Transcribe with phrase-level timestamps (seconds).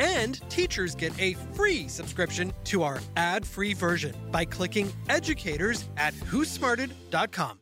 [0.00, 6.14] And teachers get a free subscription to our ad free version by clicking educators at
[6.14, 7.58] whosmarted.com.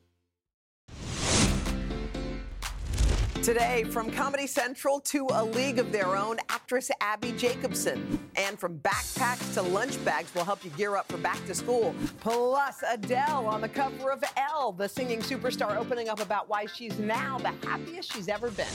[3.42, 8.20] Today, from Comedy Central to A League of Their Own, actress Abbi Jacobson.
[8.36, 11.94] And from backpacks to lunch bags will help you gear up for back to school.
[12.20, 16.98] Plus, Adele on the cover of Elle, the singing superstar opening up about why she's
[16.98, 18.66] now the happiest she's ever been.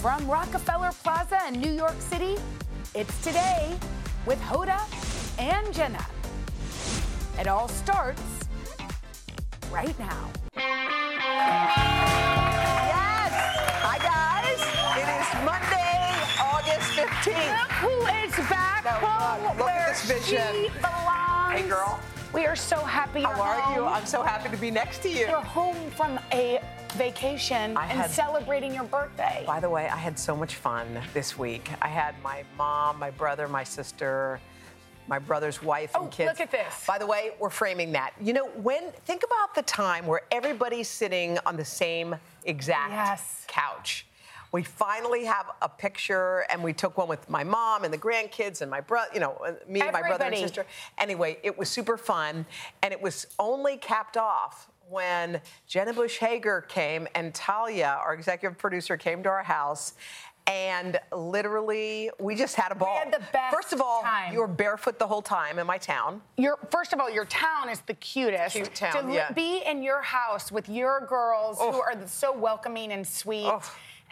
[0.00, 2.36] From Rockefeller Plaza in New York City,
[2.94, 3.74] it's today
[4.26, 4.78] with Hoda
[5.38, 6.04] and Jenna.
[7.38, 8.22] It all starts
[9.70, 10.28] right now.
[10.54, 10.62] Yes!
[13.82, 14.60] Hi, guys.
[15.00, 17.70] It is Monday, August 15th.
[17.80, 17.94] Who
[18.26, 20.52] is back No, home look, look at where this vision.
[20.52, 21.52] she belongs?
[21.60, 21.98] Hey, girl.
[22.32, 23.84] We are so happy you're How are you?
[23.84, 25.26] I'm so happy to be next to you.
[25.28, 26.60] You're home from a
[26.94, 29.44] vacation I and had- celebrating your birthday.
[29.46, 31.70] By the way, I had so much fun this week.
[31.82, 34.40] I had my mom, my brother, my sister,
[35.08, 36.28] my brother's wife and Oh, kids.
[36.28, 36.86] look at this.
[36.86, 38.12] By the way, we're framing that.
[38.20, 43.44] You know, when think about the time where everybody's sitting on the same exact Yes.
[43.46, 44.06] couch.
[44.52, 48.60] We finally have a picture, and we took one with my mom and the grandkids
[48.60, 50.66] and my brother, you know, me and my brother and sister.
[50.98, 52.44] Anyway, it was super fun,
[52.82, 58.58] and it was only capped off when Jenna Bush Hager came and Talia, our executive
[58.58, 59.94] producer, came to our house.
[60.48, 62.98] And literally, we just had a ball.
[62.98, 64.32] had the best First of all, time.
[64.34, 66.20] you were barefoot the whole time in my town.
[66.36, 68.56] Your first of all, your town is the cutest.
[68.56, 69.30] Cute town, to yeah.
[69.32, 71.80] be in your house with your girls who Oh.
[71.80, 73.46] are so welcoming and sweet.
[73.46, 73.62] Oh.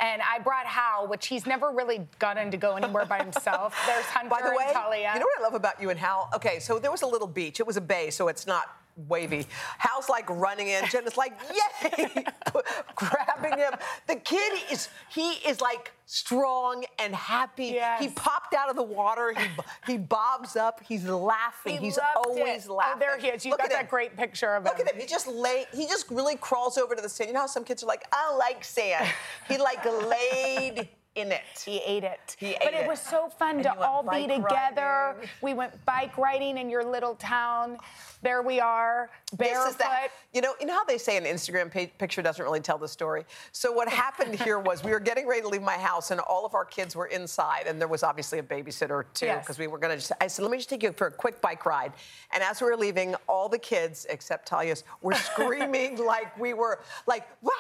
[0.00, 3.76] And I brought Hal, which he's never really gotten to go anywhere by himself.
[3.86, 5.10] There's Hunter By the way, and Talia.
[5.14, 6.30] you know what I love about you and Hal?
[6.34, 7.60] Okay, so there was a little beach.
[7.60, 9.46] It was a bay, so it's not wavy.
[9.78, 10.86] Hal's like running in.
[10.88, 11.38] Jenna's like,
[11.82, 12.24] yay!
[12.96, 13.72] Grabbing him.
[14.06, 17.66] The kid is, he is like strong and happy.
[17.66, 18.00] Yes.
[18.02, 19.32] He popped out of the water.
[19.36, 20.80] He, he bobs up.
[20.86, 21.78] He's laughing.
[21.78, 22.70] He He's always it.
[22.70, 22.94] laughing.
[22.96, 23.44] Oh, there he is.
[23.44, 23.90] You Look got at that him.
[23.90, 24.72] great picture of him.
[24.76, 25.00] Look at him.
[25.00, 25.66] He just lay.
[25.72, 27.28] He just really crawls over to the sand.
[27.28, 29.06] You know how some kids are like, I like sand.
[29.48, 30.88] He like laid
[31.20, 31.42] in it.
[31.64, 32.36] He ate it.
[32.38, 32.86] He but it it.
[32.88, 35.14] was so fun And to all be together.
[35.16, 35.28] riding.
[35.42, 37.78] We went bike riding in your little town.
[38.22, 39.08] There we are,
[39.38, 39.60] barefoot.
[39.64, 40.08] This is that.
[40.34, 43.24] You know, you know how they say an Instagram picture doesn't really tell the story.
[43.52, 46.44] So what happened here was we were getting ready to leave my house, and all
[46.44, 49.42] of our kids were inside, and there was obviously a babysitter too, Yes.
[49.44, 49.96] because we were going to.
[49.96, 51.92] just I said, let me just take you for a quick bike ride.
[52.32, 56.80] And as we were leaving, all the kids except Talia's were screaming like we were
[57.06, 57.50] like wah,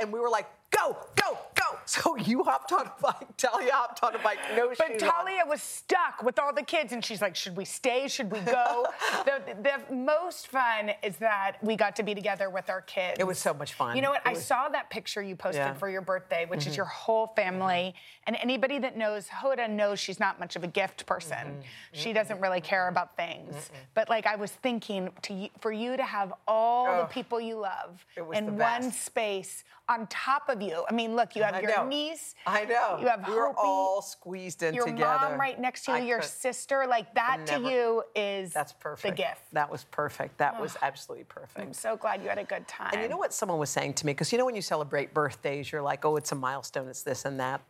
[0.00, 1.62] and we were like go, go, go.
[1.86, 5.08] So you hopped on a bike, Talia hopped on a bike, no But shoes on.
[5.10, 8.08] Talia was stuck with all the kids, and she's like, "Should we stay?
[8.08, 8.86] Should we go?"
[9.24, 13.16] the, the most fun is that we got to be together with our kids.
[13.18, 13.96] It was so much fun.
[13.96, 14.20] You know what?
[14.26, 15.70] It I was- saw that picture you posted Yeah.
[15.70, 15.78] Mm-hmm.
[15.78, 17.94] for your birthday, which is your whole family,
[18.26, 21.38] and anybody that knows Hoda knows she's not much of a gift person.
[21.38, 21.60] Mm-hmm.
[21.92, 23.70] She doesn't really care about things.
[23.94, 27.06] But like I was thinking, to for you to have all the Oh.
[27.06, 28.04] people you love
[28.34, 30.84] in one space on top of you.
[30.88, 31.86] I mean, look, you have I your know.
[31.86, 32.34] niece.
[32.46, 32.98] I know.
[33.00, 35.00] You have we were Hopi, all squeezed in your together.
[35.20, 38.52] Your mom right next to you, I your could- sister, like that to you is
[38.52, 39.16] That's perfect.
[39.16, 39.40] the gift.
[39.52, 40.38] That was perfect.
[40.38, 41.58] That was absolutely perfect.
[41.66, 42.90] I'm so glad you had a good time.
[42.92, 44.12] And you know what someone was saying to me?
[44.12, 47.24] Because you know when you celebrate birthdays, you're like, oh, it's a milestone, it's this
[47.24, 47.62] and that.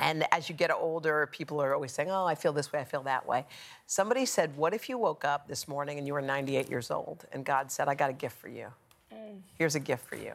[0.00, 2.84] And as you get older, people are always saying, oh, I feel this way, I
[2.84, 3.44] feel that way.
[3.86, 7.24] Somebody said, what if you woke up this morning and you were 98 years old
[7.32, 8.68] and God said, I got a gift for you?
[9.12, 9.40] Mm.
[9.58, 10.34] Here's a gift for you.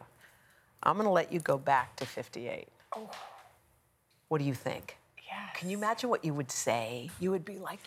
[0.83, 2.67] I'm going to let you go back to 58.
[2.95, 3.09] Oh.
[4.27, 4.97] What do you think?
[5.25, 5.55] Yes.
[5.55, 7.09] Can you imagine what you would say?
[7.19, 7.79] You would be like,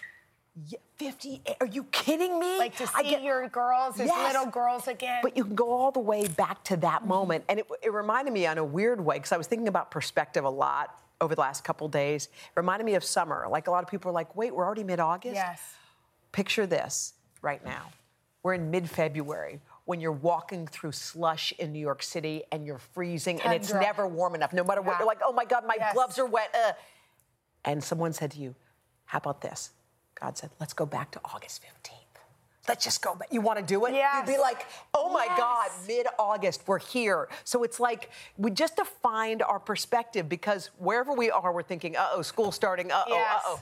[0.69, 1.57] "Yeah, 58?
[1.61, 2.59] Are you kidding me?
[2.59, 4.33] like to I see get- your girls as Yes.
[4.35, 5.21] little girls again.
[5.23, 7.09] But you can go all the way back to that Mm-hmm.
[7.09, 7.45] moment.
[7.49, 10.45] And it, it reminded me on a weird way, because I was thinking about perspective
[10.45, 12.27] a lot over the last couple days.
[12.27, 13.47] It reminded me of summer.
[13.51, 15.35] Like a lot of people are like, wait, we're already mid August?
[15.35, 15.61] yes.
[16.33, 17.91] Picture this right now.
[18.43, 22.79] We're in mid February when you're walking through slush in New York City and you're
[22.79, 24.53] freezing and it's never warm enough.
[24.53, 24.99] No matter what, Yeah.
[24.99, 25.95] you're like, oh my God, my Yes.
[25.95, 26.55] gloves are wet.
[26.55, 26.73] Uh.
[27.65, 28.55] And someone said to you,
[29.07, 29.71] how about this?
[30.21, 31.93] God said, let's go back to August 15th.
[32.69, 33.29] Let's just go back.
[33.31, 33.95] You want to do it?
[33.95, 34.17] Yeah.
[34.19, 37.29] You'd be like, oh my God, mid August, we're here.
[37.45, 42.09] So it's like we just defined our perspective because wherever we are, we're thinking, uh
[42.15, 43.43] oh, school starting, uh oh, Yes.
[43.47, 43.61] uh oh.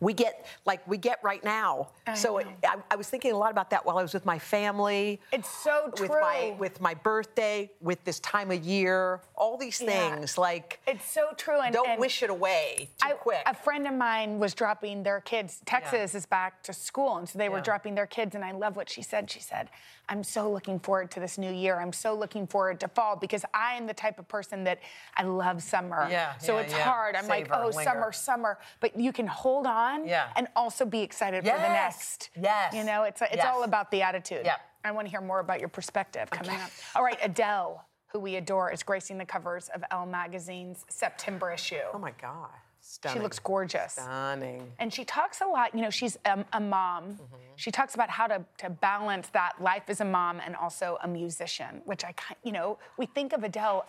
[0.00, 1.88] We get like we get right now.
[2.06, 4.26] I so it, I, I was thinking a lot about that while I was with
[4.26, 5.20] my family.
[5.32, 6.56] It's so With my true.
[6.58, 10.16] with my birthday, with this time of year, all these Yeah.
[10.16, 11.60] things like It's so true.
[11.60, 13.42] And don't and wish it away too I- quick.
[13.46, 15.60] A friend of mine was dropping their kids.
[15.64, 18.34] Texas is back to school, and so they were dropping their kids.
[18.34, 19.30] And I love what she said.
[19.30, 19.70] She said,
[20.08, 21.80] "I'm so looking forward to this new year.
[21.80, 24.78] I'm so looking forward to fall because I am the type of person that
[25.16, 26.06] I love summer.
[26.10, 26.84] Yeah, so yeah, it's yeah.
[26.84, 27.16] hard.
[27.16, 27.82] I'm like, oh, linger.
[27.82, 28.58] summer, summer.
[28.80, 30.28] But you can hold on Yeah.
[30.36, 32.30] and also be excited for the next.
[32.40, 33.46] yes, You know, it's it's yes.
[33.46, 34.44] all about the attitude.
[34.44, 34.60] Yep.
[34.84, 36.70] I want to hear more about your perspective coming up.
[36.94, 41.76] All right, Adele, who we adore, is gracing the covers of Elle magazine's September issue.
[41.92, 42.50] oh my god,
[42.80, 43.18] stunning.
[43.18, 43.94] She looks gorgeous.
[43.94, 44.70] stunning.
[44.78, 47.04] And she talks a lot, you know, she's a, a mom.
[47.14, 47.36] Mm-hmm.
[47.56, 51.08] She talks about how to, to balance that life as a mom and also a
[51.08, 53.86] musician, which I, you know, we think of Adele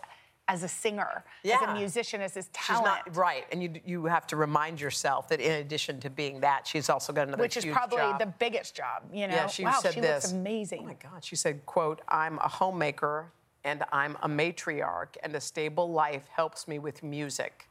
[0.47, 2.85] as a singer, as a musician, as this She's talent.
[3.07, 6.65] not right, and you you have to remind yourself that in addition to being that,
[6.65, 8.19] she's also got another Which is probably job.
[8.19, 9.35] the biggest job, you know.
[9.35, 10.23] Yeah, she wow, said she this.
[10.25, 10.81] looks amazing.
[10.83, 13.31] Oh my God, she said, "quote I'm a homemaker
[13.63, 17.67] and I'm a matriarch, and a stable life helps me with music.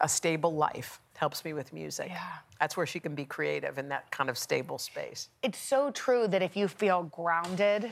[0.00, 2.08] A stable life helps me with music.
[2.10, 2.20] Yeah.
[2.60, 5.28] That's where she can be creative in that kind of stable space.
[5.42, 7.90] it's so true that if you feel grounded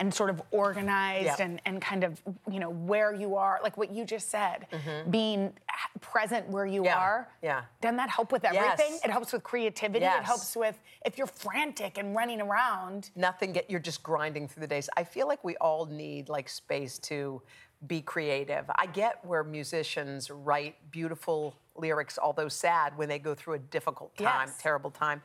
[0.00, 1.40] and sort of organized Mm-hmm.
[1.40, 1.40] Yep.
[1.40, 2.20] and, and kind of
[2.50, 4.66] you know where you are like what you just said
[5.10, 5.52] being
[6.00, 6.86] present where you Mm-hmm.
[6.86, 7.62] Yeah, are yeah.
[7.80, 9.04] doesn't that help with everything Yes.
[9.04, 10.76] it helps with creativity it helps with
[11.06, 14.88] if you're frantic and running around Nothing get you're just grinding through the days.
[14.96, 17.40] I feel like we all need like space to
[17.86, 18.64] be creative.
[18.76, 24.16] I get where musicians write beautiful lyrics, although sad, when they go through a difficult
[24.16, 24.58] time, Yes.
[24.60, 25.22] terrible time.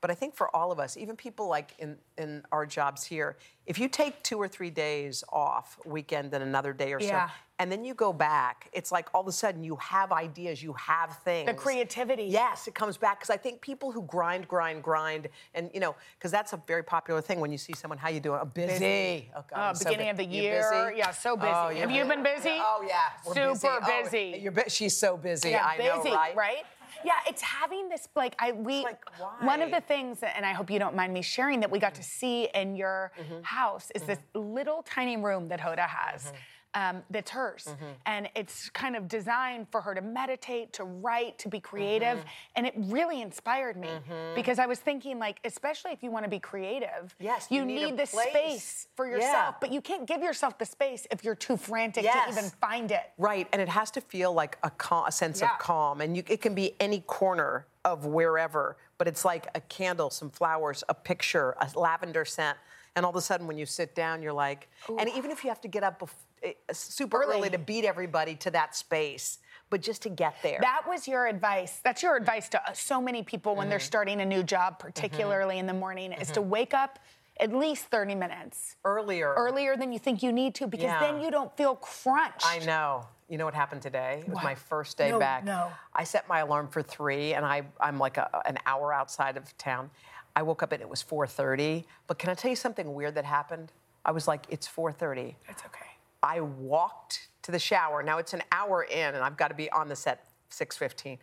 [0.00, 3.36] But I think for all of us, even people like in, in our jobs here,
[3.66, 7.26] if you take two or three days off, weekend and another day or Yeah.
[7.26, 10.62] so, and then you go back, it's like all of a sudden you have ideas,
[10.62, 11.46] you have things.
[11.46, 15.68] the creativity Yes, it comes back because I think people who grind, grind, grind, and
[15.74, 18.38] you know, because that's a very popular thing when you see someone, how you doing?
[18.40, 18.78] Oh, busy.
[18.78, 19.30] Busy.
[19.34, 20.60] Oh, God, Oh, I'm so beginning of the year.
[20.60, 20.98] busy?
[20.98, 21.50] Yeah, so busy.
[21.52, 22.50] Oh, Have you're been busy?
[22.52, 24.38] Oh yeah, we're Super Oh, busy.
[24.40, 25.50] you're bu- she's so busy.
[25.50, 26.62] yeah, I busy, know, right?
[27.04, 29.00] Yeah, it's having this like I we like,
[29.40, 31.94] one of the things and I hope you don't mind me sharing that we got
[31.96, 33.42] to see in your Mm-hmm.
[33.42, 36.24] house is this little tiny room that Hoda has.
[36.26, 36.36] Mm-hmm.
[36.74, 37.66] Um, that's hers,
[38.04, 42.28] and it's kind of designed for her to meditate, to write, to be creative, Mm-hmm.
[42.56, 43.88] and it really inspired me
[44.34, 47.64] because I was thinking, like, especially if you want to be creative, Yes, you, you
[47.64, 48.28] need need the place.
[48.28, 49.14] space for Yeah.
[49.16, 52.26] yourself, but you can't give yourself the space if you're too frantic Yes.
[52.34, 53.12] to even find it.
[53.16, 55.52] Right, and it has to feel like a, cal- a sense Yeah.
[55.54, 59.60] of calm, and you, it can be any corner of wherever, but it's like a
[59.62, 62.58] candle, some flowers, a picture, a lavender scent,
[62.96, 64.68] and all of a sudden when you sit down, you're like,
[64.98, 66.10] and even if you have to get up bef-
[66.42, 67.36] eh, super Early.
[67.38, 69.38] early to beat everybody to that space,
[69.70, 70.58] but just to get there.
[70.62, 71.80] That was your advice.
[71.84, 73.70] That's your advice to uh, so many people when Mm-hmm.
[73.70, 76.98] they're starting a new job, particularly in the morning, is to wake up
[77.40, 79.32] at least 30 minutes earlier.
[79.34, 80.98] earlier than you think you need to because Yeah.
[81.00, 82.44] then you don't feel crunched.
[82.44, 83.06] I know.
[83.28, 84.20] You know what happened today?
[84.22, 84.44] It was What?
[84.44, 85.44] my first day No, back.
[85.44, 85.70] no.
[85.94, 89.56] I set my alarm for three, and I, I'm like a, an hour outside of
[89.58, 89.90] town.
[90.38, 91.84] I woke up and it was 4:30.
[92.06, 93.72] But can I tell you something weird that happened?
[94.04, 95.34] I was like, it's 4:30.
[95.48, 95.90] It's okay.
[96.22, 98.04] I walked to the shower.
[98.04, 101.18] Now it's an hour in, and I've got to be on the set 6:15.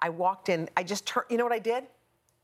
[0.00, 0.68] I walked in.
[0.76, 1.26] I just turned.
[1.30, 1.82] You know what I did?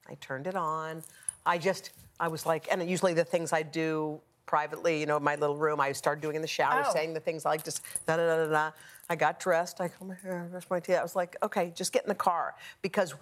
[0.08, 1.04] I turned it on.
[1.46, 1.90] I just.
[2.18, 5.56] I was like, and usually the things I do privately, you know, in my little
[5.56, 6.92] room, I started doing in the shower, Oh.
[6.92, 8.70] saying the things I like, just da da da da da.
[9.10, 9.80] I got dressed.
[9.80, 10.96] I combed my hair, brushed my teeth.
[10.96, 13.14] I was like, okay, just get in the car because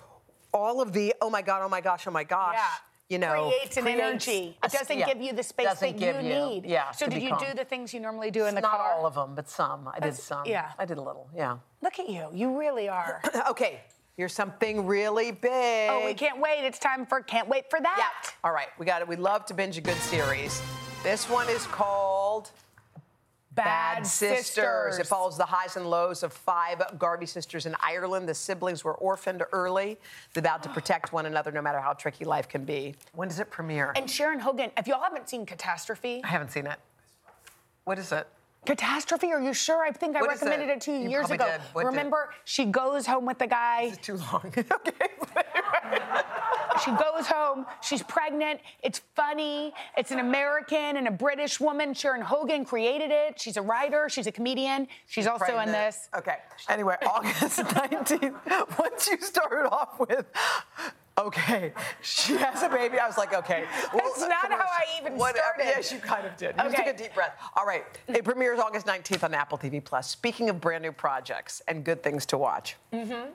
[0.53, 2.55] all of the oh my god, oh my gosh, oh my gosh.
[2.57, 2.94] Yeah.
[3.15, 4.59] You know, creates an energy.
[4.61, 6.65] a- It doesn't yeah, give you the space that you give need.
[6.67, 6.91] Yeah.
[6.91, 8.89] So did you do the things you normally do in the Not car?
[8.89, 9.89] Not all of them, but some.
[9.89, 10.45] I did some.
[10.47, 10.73] yeah.
[10.79, 11.29] I did a little.
[11.35, 11.59] Yeah.
[11.81, 12.27] Look at you.
[12.33, 13.23] You really are.
[13.51, 13.83] okay.
[14.17, 15.91] You're something really big.
[15.91, 16.65] oh, we can't wait.
[16.65, 17.97] It's time for Can't Wait for That.
[17.99, 18.31] Yeah.
[18.43, 18.69] All right.
[18.79, 19.07] We got it.
[19.09, 20.61] We love to binge a good series.
[21.05, 22.51] This one is called
[23.55, 24.99] Bad, Sisters.
[24.99, 28.29] It follows the highs and lows of five Garvey sisters in Ireland.
[28.29, 29.97] The siblings were orphaned early.
[30.33, 32.95] They're about to protect one another no matter how tricky life can be.
[33.15, 33.93] When does it premiere?
[33.97, 36.79] And Sharon Horgan, if y'all haven't seen Catastrophe, I haven't seen it.
[37.85, 38.27] What is it?
[38.67, 39.85] Catastrophe, are you sure?
[39.85, 40.77] I think I What is recommended it?
[40.79, 41.45] it, two You years ago.
[41.45, 41.61] did.
[41.75, 43.91] What did- Remember, she goes home with the guy.
[43.93, 44.47] It's too long.
[44.57, 44.65] okay.
[46.83, 47.67] She goes home.
[47.83, 48.61] She's pregnant.
[48.83, 49.73] It's funny.
[49.97, 51.95] It's an American and a British woman.
[51.95, 53.41] Sharon Horgan created it.
[53.41, 54.09] She's a writer.
[54.09, 54.89] She's a comedian.
[55.07, 56.09] She's, also in this.
[56.17, 56.37] Okay.
[56.69, 60.27] Anyway, August 19th, once you start off with,
[61.19, 63.65] okay, she has a baby, I was like, okay.
[63.93, 65.39] That's not how I even Whatever.
[65.57, 65.65] started.
[65.77, 66.55] Yes, you kind of did.
[66.59, 66.77] You Okay.
[66.85, 67.37] took a deep breath.
[67.57, 67.85] All right.
[68.09, 70.09] It premieres August 19th on Apple TV Plus.
[70.11, 72.77] Speaking of brand new projects and good things to watch.
[72.93, 73.31] Mm-hmm.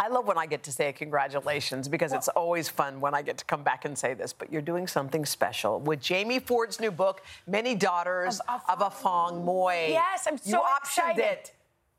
[0.00, 3.36] I love when I get to say congratulations because it's always fun when I get
[3.38, 6.92] to come back and say this, but you're doing something special with Jamie Ford's new
[6.92, 9.32] book, Many Daughters Of of, Afong.
[9.32, 9.88] Afong Moy.
[9.90, 11.24] Yes, I'm so you optioned excited.
[11.24, 11.52] it.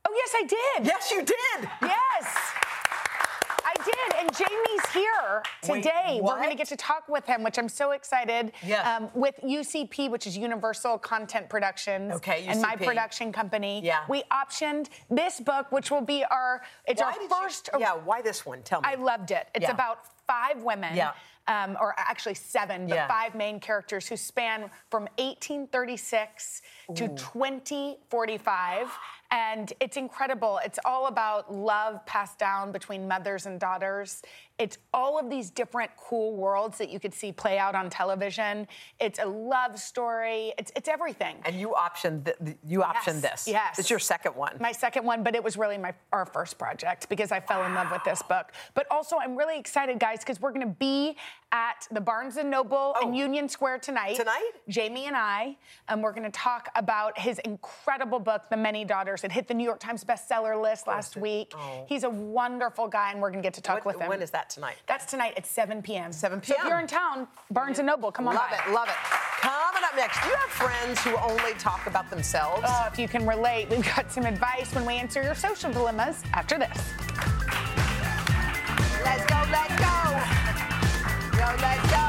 [0.07, 0.87] Oh, yes, I did.
[0.87, 1.69] Yes, you did.
[1.81, 2.37] Yes.
[3.69, 6.19] I did, and Jamie's here Wait, today.
[6.21, 8.51] We're going to get to talk with him, which I'm so excited.
[8.65, 8.85] Yes.
[8.85, 12.13] Um, with UCP, which is Universal Content Productions.
[12.13, 13.81] Okay, And my production company.
[13.83, 13.99] Yeah.
[14.09, 16.61] We optioned this book, which will be our.
[16.85, 17.69] It's Why our first.
[17.73, 18.63] You, yeah, why this one?
[18.63, 18.87] Tell me.
[18.89, 19.47] I loved it.
[19.53, 19.71] It's Yeah.
[19.71, 20.95] about five women.
[20.95, 21.11] Yeah.
[21.47, 23.07] Um, or actually seven, but Yeah.
[23.07, 26.61] five main characters who span from 1836
[26.95, 28.87] to 2045.
[29.31, 30.59] And it's incredible.
[30.63, 34.23] It's all about love passed down between mothers and daughters.
[34.59, 38.67] It's all of these different cool worlds that you could see play out on television.
[38.99, 40.53] It's a love story.
[40.57, 41.37] It's, it's everything.
[41.45, 43.47] and you optioned th- you optioned this.
[43.47, 43.79] yes.
[43.79, 44.57] It's your second one.
[44.59, 47.73] My second one, but it was really my our first project because I fell in
[47.73, 48.51] love with this book.
[48.73, 51.15] But also, I'm really excited, guys, because we're going to be
[51.51, 53.13] at the Barnes and Noble in Oh.
[53.13, 54.15] Union Square tonight.
[54.17, 54.51] Tonight?
[54.67, 59.23] Jamie and I, and we're going to talk about his incredible book, The Many Daughters.
[59.23, 61.53] It hit the New York Times bestseller list last oh, week.
[61.55, 61.85] Oh.
[61.87, 64.09] He's a wonderful guy, and we're going to get to talk with him.
[64.09, 64.77] when is that tonight?
[64.87, 66.11] That's tonight at 7 p.m.
[66.11, 68.57] 7 So if you're in town, Barnes and Noble, come on Love by.
[68.57, 68.95] it, love it.
[69.41, 72.63] Coming up next, do you have friends who only talk about themselves?
[72.65, 76.23] Uh, if you can relate, we've got some advice when we answer your social dilemmas
[76.33, 76.93] after this.
[79.05, 81.39] Let's go, let's go.
[81.39, 82.08] Yo, let's go.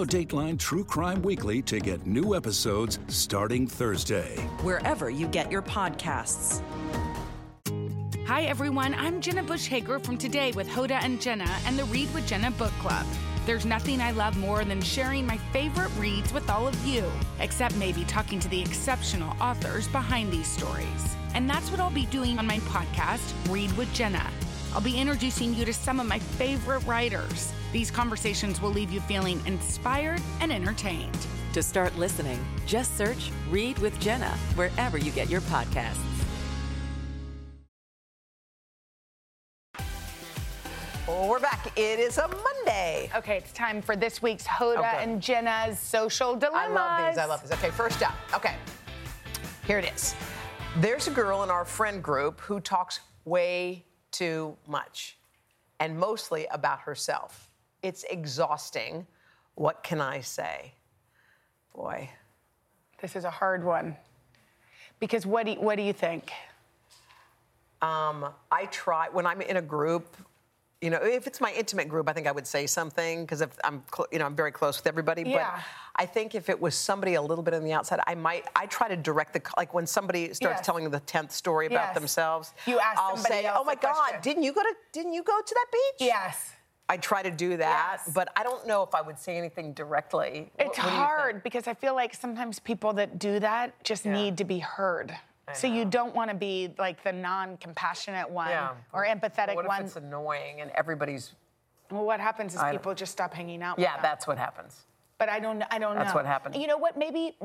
[0.00, 4.36] was- Dateline True Crime Weekly to get new episodes starting Thursday.
[4.62, 6.62] wherever you get your podcasts.
[8.26, 8.94] Hi, everyone.
[8.94, 12.50] I'm Jenna Bush Hager from Today with Hoda and Jenna and the Read with Jenna
[12.50, 13.06] book club.
[13.46, 17.74] There's nothing I love more than sharing my favorite reads with all of you, except
[17.76, 21.16] maybe talking to the exceptional authors behind these stories.
[21.34, 24.30] And that's what I'll be doing on my podcast, Read with Jenna.
[24.74, 27.52] I'll be introducing you to some of my favorite writers.
[27.70, 31.18] These conversations will leave you feeling inspired and entertained.
[31.52, 35.98] To start listening, just search Read with Jenna wherever you get your podcasts.
[41.06, 41.72] We're back.
[41.76, 43.10] It is a Monday.
[43.14, 45.02] Okay, it's time for this week's Hoda oh, Okay.
[45.02, 46.68] and Jenna's social Delight.
[46.68, 47.18] I love these.
[47.18, 47.52] I love these.
[47.52, 48.14] Okay, first up.
[48.34, 48.56] Okay,
[49.66, 50.14] here it is.
[50.78, 55.18] There's a girl in our friend group who talks way too much
[55.80, 57.47] and mostly about herself.
[57.82, 59.06] It's exhausting.
[59.54, 60.74] What can I say?
[61.74, 62.10] Boy.
[63.00, 63.96] This is a hard one.
[65.00, 66.30] Because what do you, what do you think?
[67.80, 70.16] Um, I try when I'm in a group.
[70.80, 73.56] You know, if it's my intimate group, I think I would say something because if
[73.64, 75.22] I'm, cl- you know, I'm very close with everybody.
[75.22, 75.50] Yeah.
[75.56, 75.64] But
[75.96, 78.46] I think if it was somebody a little bit on the outside, I might.
[78.54, 80.66] I try to direct the like when somebody starts Yes.
[80.66, 81.94] telling the tenth story about Yes.
[81.94, 82.54] themselves.
[82.66, 85.22] You ask I'll somebody say, "Oh my God, question." didn't you go to didn't you
[85.24, 86.52] go to that beach?" Yes.
[86.88, 88.10] I try to do that, Yes.
[88.14, 90.50] but I don't know if I would say anything directly.
[90.58, 90.88] It's what think?
[90.88, 94.12] hard because I feel like sometimes people that do that just Yeah.
[94.12, 95.16] need to be heard.
[95.54, 98.74] So you don't want to be like the non-compassionate one Yeah.
[98.92, 99.82] or empathetic What if one.
[99.84, 101.34] it's annoying and everybody's?
[101.90, 103.78] well, what happens is I people just stop hanging out.
[103.78, 104.84] Yeah, that's what happens.
[105.18, 105.62] But I don't.
[105.70, 106.02] I don't know.
[106.02, 106.54] That's what happened.
[106.54, 106.96] You know what?
[106.96, 107.36] Maybe,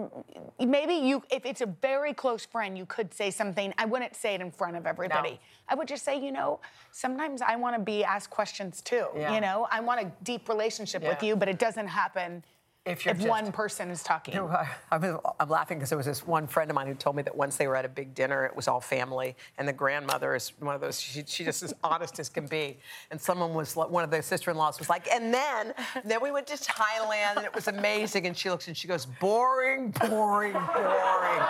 [0.60, 1.24] maybe you.
[1.32, 3.74] If it's a very close friend, you could say something.
[3.80, 5.32] I wouldn't say it in front of everybody.
[5.32, 5.38] No.
[5.70, 6.60] I would just say, you know,
[6.92, 9.08] sometimes I want to be asked questions too.
[9.16, 9.34] Yeah.
[9.34, 12.44] You know, I want a deep relationship with you, but it doesn't happen
[12.86, 14.38] If you're just- one person is talking.
[14.38, 17.34] I'm, I'm laughing because there was this one friend of mine who told me that
[17.36, 20.52] once they were at a big dinner, it was all family, and the grandmother is
[20.60, 21.00] one of those.
[21.00, 22.78] She, she just as honest as can be.
[23.10, 25.74] And someone was like- one of the sister-in-laws was like, and then
[26.04, 28.28] then we went to Thailand, and it was amazing.
[28.28, 31.42] And she looks and she goes, boring, boring, boring.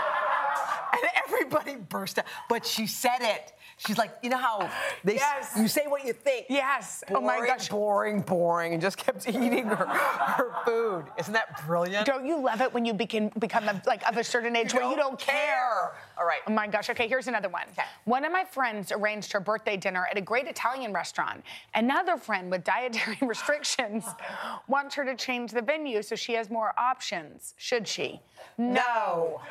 [0.94, 2.26] And everybody burst out.
[2.50, 3.54] But she said it.
[3.78, 4.70] She's like, you know how
[5.04, 5.54] they, Yes.
[5.58, 6.46] you say what you think.
[6.48, 7.04] Yes.
[7.08, 7.68] Boring, oh my gosh.
[7.70, 11.06] boring, boring, and just kept eating her, her food.
[11.18, 12.06] Isn't that brilliant?
[12.06, 14.88] Don't you love it when you become become a, like of a certain age where
[14.90, 15.34] you don't care?
[15.34, 15.94] care.
[16.20, 16.42] All right.
[16.48, 16.90] Oh my gosh.
[16.92, 17.64] Okay, here's another one.
[17.72, 17.82] Okay.
[18.06, 21.44] One of my friends arranged her birthday dinner at a great Italian restaurant.
[21.74, 24.06] Another friend with dietary restrictions
[24.68, 27.56] wants her to change the venue so she has more options.
[27.58, 28.22] Should she?
[28.60, 29.42] No.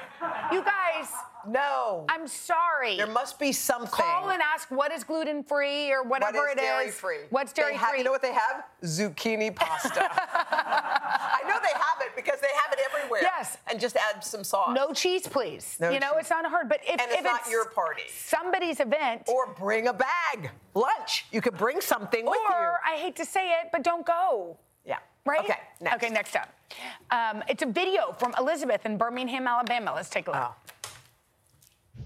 [0.52, 1.08] You guys,
[1.48, 2.06] No.
[2.08, 2.96] I'm sorry.
[2.96, 3.90] there must be something.
[3.90, 6.64] Call and ask what is gluten free or whatever is it is.
[6.64, 7.18] dairy free?
[7.30, 7.98] What's dairy have- free?
[7.98, 8.64] You know what they have?
[8.82, 10.00] Zucchini pasta.
[10.12, 13.20] I know they have it because they have it everywhere.
[13.22, 13.58] Yes.
[13.70, 14.74] And just add some sauce.
[14.74, 15.76] no cheese, please.
[15.80, 16.20] No you know, cheese.
[16.20, 16.68] it's not hard.
[16.68, 18.02] But if, And it's if not your party.
[18.14, 20.50] somebody's event, Or bring a bag.
[20.74, 21.26] Lunch.
[21.32, 22.54] You could bring something with you.
[22.54, 24.56] or I hate to say it, but don't go.
[24.86, 24.98] Yeah.
[25.24, 25.40] Right?
[25.40, 25.58] Okay.
[25.80, 25.96] Next.
[25.96, 26.48] Okay, next up.
[27.10, 29.92] Um, it's a video from Elizabeth in Birmingham, Alabama.
[29.94, 30.40] Let's take a look.
[30.40, 30.54] Oh.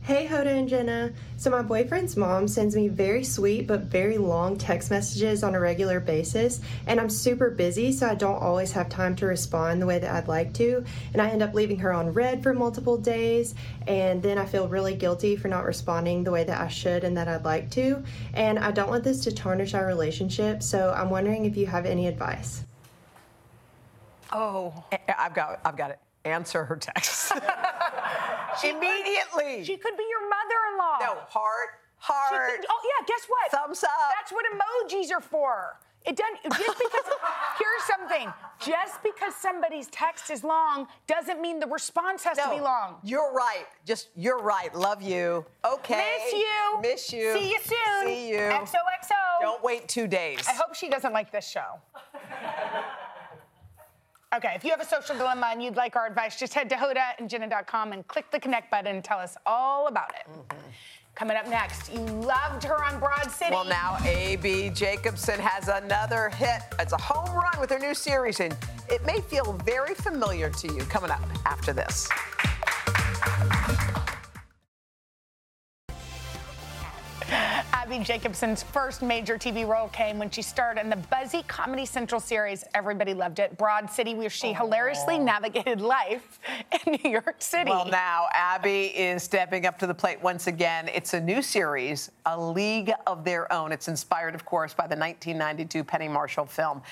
[0.07, 1.13] Hey Hoda and Jenna.
[1.37, 5.59] So my boyfriend's mom sends me very sweet but very long text messages on a
[5.59, 9.87] regular basis, and I'm super busy, so I don't always have time to respond the
[9.87, 12.97] way that I'd like to, and I end up leaving her on read for multiple
[12.97, 13.57] days,
[13.89, 17.17] and then I feel really guilty for not responding the way that I should and
[17.17, 21.11] that I'd like to, and I don't want this to tarnish our relationship, so I'm
[21.11, 22.63] wondering if you have any advice.
[24.31, 24.85] Oh.
[25.19, 25.99] I've got I've got it.
[26.27, 27.33] Answer her text.
[28.65, 29.65] Immediately.
[29.65, 30.99] She could be your mother-in-law.
[31.01, 31.69] no, heart,
[31.99, 32.51] heart.
[32.59, 33.51] could- oh yeah, guess what?
[33.53, 33.91] Thumbs up.
[34.19, 35.79] That's what emojis are for.
[36.05, 37.05] It doesn't just because
[37.59, 38.33] here's something.
[38.61, 42.97] Just because somebody's text is long doesn't mean the response has to be long.
[43.03, 43.67] You're right.
[43.85, 44.73] Just you're right.
[44.75, 45.45] Love you.
[45.65, 46.17] Okay.
[46.25, 46.81] Miss you.
[46.81, 47.33] Miss you.
[47.35, 48.07] See you soon.
[48.07, 48.39] See you.
[48.39, 49.41] XOXO.
[49.41, 50.47] Don't wait two days.
[50.49, 51.81] I hope she doesn't like this show.
[54.35, 56.75] Okay, if you have a social dilemma and you'd like our advice, just head to
[56.75, 60.31] hodaandjenna.com and click the connect button and tell us all about it.
[60.31, 60.59] Mm-hmm.
[61.15, 63.53] Coming up next, you loved her on Broad City.
[63.53, 66.61] Well, now Abbi Jacobson has another hit.
[66.79, 68.55] It's a home run with her new series, and
[68.91, 70.83] it may feel very familiar to you.
[70.83, 72.07] Coming up after this.
[77.87, 82.21] Abbi Jacobson's first major TV role came when she starred in the buzzy Comedy Central
[82.21, 82.65] series.
[82.75, 83.57] Everybody loved it.
[83.57, 85.23] Broad City, where she hilariously oh.
[85.23, 86.41] navigated life
[86.85, 87.71] in New York City.
[87.71, 90.89] Well, now Abbi is stepping up to the plate once again.
[90.89, 93.71] It's a new series, A League of Their Own.
[93.71, 96.83] It's inspired, of course, by the 1992 Penny Marshall film.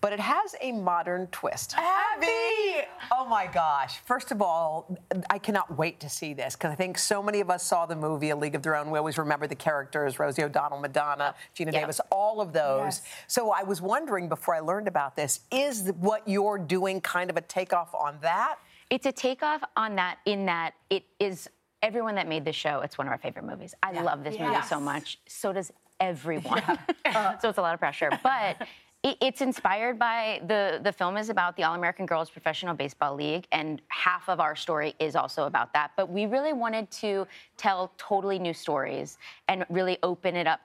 [0.00, 1.74] But it has a modern twist.
[1.76, 2.86] Abbi!
[3.12, 3.98] Oh my gosh.
[4.06, 4.96] First of all,
[5.28, 7.96] I cannot wait to see this because I think so many of us saw the
[7.96, 8.90] movie A League of Their Own.
[8.90, 11.80] We always remember the characters Rosie O'Donnell, Madonna, Geena Yeah.
[11.80, 12.84] Davis, all of those.
[12.84, 13.02] Yes.
[13.26, 17.36] So I was wondering before I learned about this is what you're doing kind of
[17.36, 18.56] a takeoff on that?
[18.88, 21.48] It's a takeoff on that in that it is
[21.82, 22.80] everyone that made the show.
[22.80, 23.74] It's one of our favorite movies.
[23.82, 25.18] I love this movie so much.
[25.26, 26.62] So does everyone.
[27.40, 28.56] so it's a lot of pressure, but.
[29.02, 33.14] It- It's inspired by the the film is about the All American Girls Professional Baseball
[33.14, 35.92] League, and half of our story is also about that.
[35.96, 40.60] But we really wanted to tell totally new stories and really open it up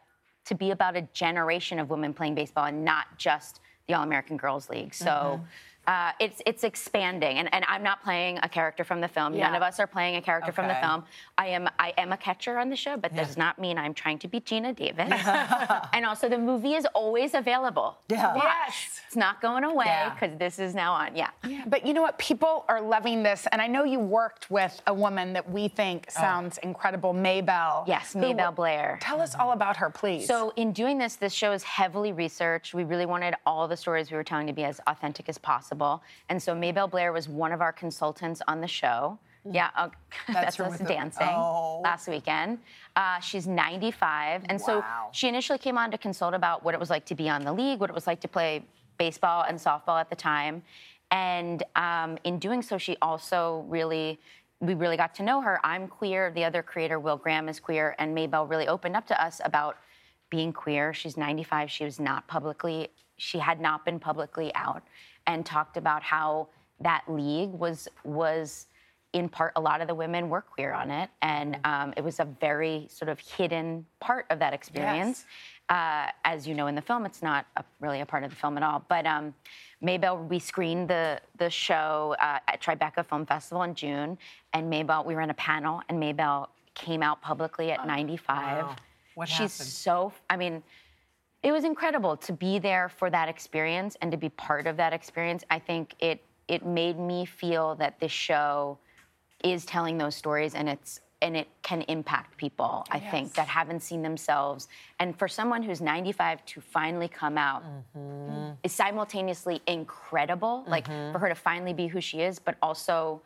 [0.45, 4.37] to be about a generation of women playing baseball and not just the All American
[4.37, 4.93] Girls League.
[4.93, 5.43] So mm-hmm.
[5.87, 9.37] Uh, it's it's expanding, and, and I'm not playing a character from the film.
[9.37, 11.03] None of us are playing a character from the film.
[11.37, 14.19] I am I am a catcher on the show, but does not mean I'm trying
[14.19, 15.11] to be Geena Davis.
[15.93, 17.97] and also, the movie is always available.
[18.09, 18.35] Yeah.
[18.35, 19.01] Yes.
[19.07, 20.13] it's not going away Yeah.
[20.13, 21.15] because this is now on.
[21.15, 21.29] Yeah.
[21.67, 22.17] But you know what?
[22.17, 23.47] People are loving this.
[23.51, 27.83] And I know you worked with a woman that we think sounds incredible, Maybelle.
[27.87, 28.97] Yes, who- Maybelle Blair.
[29.01, 30.25] Tell us all about her, please.
[30.27, 32.73] So, in doing this, this show is heavily researched.
[32.73, 35.74] We really wanted all the stories we were telling to be as authentic as possible.
[36.29, 39.17] And so, Maybelle Blair was one of our consultants on the show.
[39.51, 39.89] Yeah, uh,
[40.33, 41.81] that's, her us the- dancing Oh.
[41.83, 42.57] last weekend.
[42.95, 44.43] Uh, she's 95.
[44.49, 47.29] And so, she initially came on to consult about what it was like to be
[47.29, 48.63] on the league, what it was like to play
[48.97, 50.63] baseball and softball at the time.
[51.11, 54.19] And um, in doing so, she also really,
[54.61, 55.59] we really got to know her.
[55.63, 56.31] I'm queer.
[56.31, 57.95] The other creator, Will Graham, is queer.
[57.99, 59.77] And Maybelle really opened up to us about
[60.31, 60.93] being queer.
[60.93, 61.69] She's 95.
[61.69, 64.81] She was not publicly, she had not been publicly out
[65.27, 66.47] and talked about how
[66.81, 68.67] that league was, was
[69.13, 71.09] in part, a lot of the women were queer on it.
[71.21, 75.25] And um, it was a very sort of hidden part of that experience.
[75.69, 78.35] Uh, as you know in the film, it's not a, really a part of the
[78.35, 78.85] film at all.
[78.87, 79.33] But um,
[79.81, 84.17] Maybelle, we screened the the show uh, at Tribeca Film Festival in June,
[84.53, 88.75] and Maybelle, we were in a panel, and Maybelle came out publicly at 95.
[89.15, 89.51] What She's happened?
[89.51, 90.61] so, I mean,
[91.45, 94.93] it was incredible to be there for that experience and to be part of that
[94.93, 95.43] experience.
[95.51, 98.79] I think it it made me feel that this show
[99.43, 103.81] is telling those stories and it's and it can impact people i think that haven't
[103.81, 104.67] seen themselves.
[104.99, 107.63] And for someone who's 95 to finally come out
[107.95, 108.51] mm-hmm.
[108.63, 111.11] is simultaneously incredible like mm-hmm.
[111.13, 113.21] for her to finally be who she is but also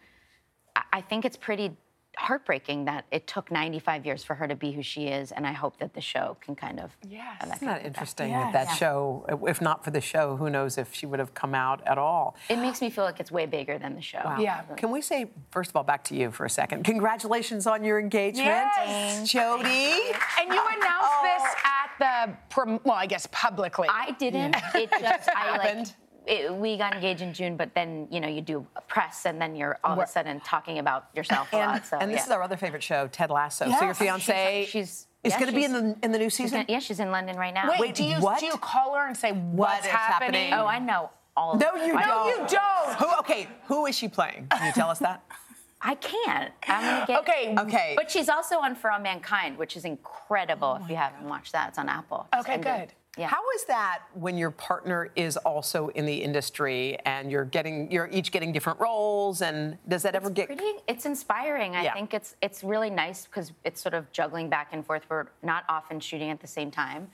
[0.92, 1.72] i think it's pretty
[2.17, 5.52] heartbreaking that it took 95 years for her to be who she is, and I
[5.54, 6.95] hope that the show can kind of.
[7.08, 7.41] Yes.
[7.56, 8.54] Isn't that interesting Yes.
[8.54, 8.76] that that Yeah.
[8.76, 11.98] show, if not for the show, who knows if she would have come out at
[11.98, 12.36] all?
[12.50, 14.22] It makes me feel like it's way bigger than the show.
[14.24, 14.38] Wow.
[14.39, 14.62] Yeah.
[14.76, 16.84] Can we say, first of all, back to you for a second?
[16.84, 19.30] Congratulations on your engagement, Yes.
[19.30, 19.93] Jodi.
[20.39, 21.69] And you announced this oh.
[22.00, 23.88] at the, well, I guess publicly.
[23.89, 24.56] I didn't.
[24.76, 25.88] It just I like.
[26.28, 26.46] Happened.
[26.46, 29.42] It, we got engaged in June, but then you know you do a press, and
[29.42, 31.86] then you're all of a sudden talking about yourself a And, lot.
[31.86, 32.26] So and this yeah.
[32.26, 33.66] is our other favorite show, Ted Lasso.
[33.66, 33.98] So your Yes.
[33.98, 36.62] fiance She's- is yeah, going to be in the in the new She's season.
[36.62, 37.70] in- yeah, she's in London right now.
[37.70, 38.40] Wait, Wait, do you what?
[38.40, 40.54] do you call her and say what's is happening?
[40.54, 41.54] Oh, I know all.
[41.54, 41.88] of No, it.
[41.88, 42.28] you I- don't.
[42.52, 42.96] you don't.
[42.98, 43.20] Who?
[43.20, 44.48] Okay, who is she playing?
[44.50, 45.22] Can you tell us that?
[45.82, 46.52] I can't.
[46.68, 47.20] I'm gonna get.
[47.20, 47.56] Okay.
[47.58, 47.94] Okay.
[47.96, 50.78] But she's also on For All Mankind, which is incredible.
[50.80, 52.28] Oh if you haven't watched that, it's on Apple.
[52.34, 52.88] Just Okay, ended.
[52.90, 52.94] good.
[53.20, 53.28] Yeah.
[53.28, 58.08] How is that when your partner is also in the industry and you're getting you're
[58.12, 61.94] each getting different roles and does that ever get pretty it's inspiring i Yeah.
[61.94, 65.66] think it's it's really nice because it's sort of juggling back and forth we're not
[65.68, 67.10] often shooting at the same time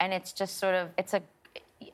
[0.00, 1.22] and it's just sort of it's a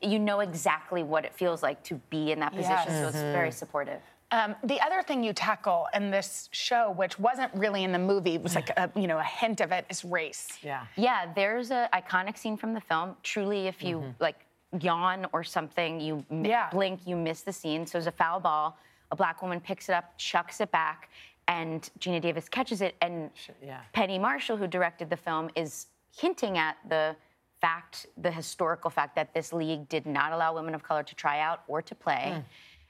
[0.03, 3.01] you know exactly what it feels like to be in that position Yes.
[3.01, 3.57] so it's very mm-hmm.
[3.57, 4.01] supportive
[4.33, 8.35] Um, the other thing you tackle in this show, which wasn't really in the movie,
[8.35, 10.49] it was like a, you know a hint of it, is race.
[10.63, 10.85] Yeah.
[10.97, 14.37] yeah there's an iconic scene from the film truly if you like
[14.81, 16.69] yawn or something you m- Yeah.
[16.71, 18.77] blink you miss the scene so there's a foul ball
[19.13, 21.09] a black woman picks it up chucks it back
[21.47, 23.31] and geena davis catches it and
[23.65, 23.81] yeah.
[23.93, 27.15] penny marshall who directed the film is hinting at the
[27.61, 31.39] fact the historical fact that this league did not allow women of color to try
[31.41, 32.43] out or to play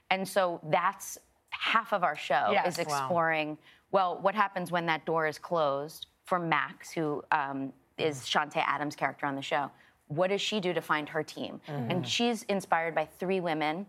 [0.09, 1.19] and so that's
[1.57, 2.77] half of our show Yes.
[2.77, 2.93] is Wow.
[2.97, 3.57] exploring
[3.91, 8.95] well what happens when that door is closed for max who um, is chanté adams
[8.95, 9.71] character on the show.
[10.07, 11.59] What does she do to find her team?
[11.67, 13.85] And she's inspired by three women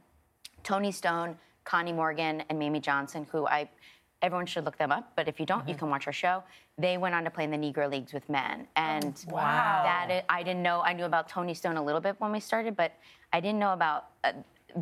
[0.65, 3.69] toni stone connie morgan and mamie johnson who i
[4.23, 6.43] everyone should look them up but if you don't you can watch our show.
[6.81, 8.67] They went on to play in the negro leagues with men.
[8.77, 9.83] And wow.
[9.85, 12.41] that i i didn't know i knew about toni stone a little bit when we
[12.41, 12.93] started but
[13.33, 14.33] i didn't know about uh,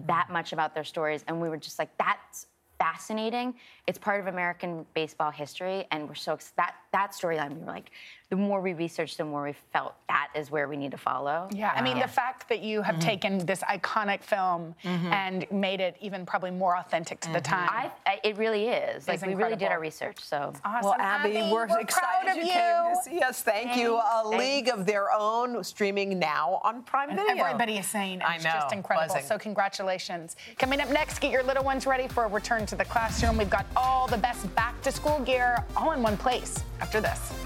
[0.07, 1.25] that much about their stories.
[1.29, 2.47] And we were just like that's
[2.87, 3.53] fascinating.
[3.89, 7.91] It's part of american baseball history and we're so that that storyline we were like
[8.31, 11.49] the more we researched the more we felt that is where we need to follow
[11.53, 13.09] Yeah, I mean the fact that you have mm-hmm.
[13.09, 15.13] taken this iconic film mm-hmm.
[15.13, 17.55] and made it even probably more authentic to the mm-hmm.
[17.55, 17.69] time.
[17.71, 19.07] I, I, it really is.
[19.07, 20.19] Like we really did our research.
[20.21, 20.91] So Awesome.
[20.91, 22.53] Well, Abbi, we're, proud excited of you you.
[22.53, 23.43] came to see us.
[23.43, 23.97] Thank you.
[23.97, 24.39] A Thanks.
[24.39, 27.45] League of Their Own streaming now on Prime Video.
[27.45, 29.15] Everybody is saying I it's just incredible.
[29.15, 29.27] buzzing.
[29.27, 30.37] So congratulations.
[30.59, 33.37] Coming up next, get your little ones ready for a return to the classroom.
[33.37, 37.37] We've got all the best back to school gear all in one place after this.